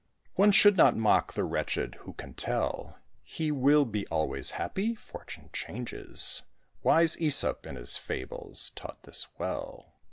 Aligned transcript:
One 0.33 0.51
should 0.51 0.77
not 0.77 0.97
mock 0.97 1.33
the 1.33 1.43
wretched. 1.43 1.93
Who 1.99 2.13
can 2.13 2.33
tell 2.33 2.97
He 3.21 3.51
will 3.51 3.85
be 3.85 4.07
always 4.07 4.49
happy? 4.57 4.95
Fortune 4.95 5.51
changes, 5.53 6.41
Wise 6.81 7.15
Æsop, 7.17 7.67
in 7.67 7.75
his 7.75 7.97
fables, 7.97 8.71
taught 8.71 9.03
this 9.03 9.27
well. 9.37 9.93